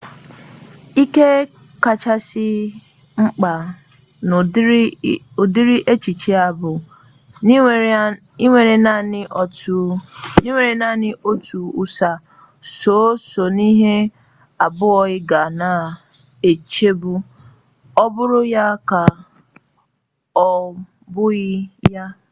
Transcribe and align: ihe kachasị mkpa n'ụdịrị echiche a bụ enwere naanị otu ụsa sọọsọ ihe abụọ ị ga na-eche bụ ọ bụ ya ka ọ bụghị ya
ihe 1.03 1.29
kachasị 1.83 2.47
mkpa 3.25 3.51
n'ụdịrị 4.27 5.77
echiche 5.91 6.33
a 6.47 6.49
bụ 6.59 6.71
enwere 8.43 8.75
naanị 10.81 11.11
otu 11.29 11.57
ụsa 11.81 12.09
sọọsọ 12.77 13.43
ihe 13.69 13.93
abụọ 14.65 14.99
ị 15.15 15.17
ga 15.29 15.41
na-eche 15.59 16.89
bụ 17.01 17.11
ọ 18.03 18.05
bụ 18.15 18.23
ya 18.53 18.65
ka 18.89 19.01
ọ 20.47 20.47
bụghị 21.13 21.51
ya 21.95 22.05